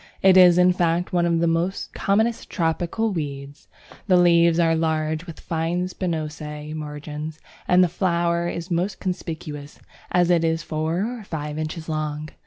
It 0.23 0.35
is 0.35 0.57
in 0.57 0.73
fact 0.73 1.13
one 1.13 1.27
of 1.27 1.37
the 1.39 1.87
commonest 1.93 2.49
tropical 2.49 3.11
weeds. 3.11 3.67
The 4.07 4.17
leaves 4.17 4.59
are 4.59 4.73
large 4.73 5.27
with 5.27 5.39
fine 5.39 5.83
spinose 5.89 6.73
margins, 6.73 7.37
and 7.67 7.83
the 7.83 7.87
flower 7.87 8.47
is 8.49 8.71
most 8.71 8.99
conspicuous, 8.99 9.79
as 10.11 10.31
it 10.31 10.43
is 10.43 10.63
four 10.63 11.05
or 11.19 11.23
five 11.23 11.59
inches 11.59 11.87
long. 11.87 12.29